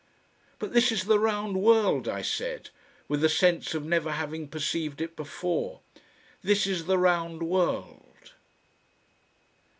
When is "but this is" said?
0.57-1.03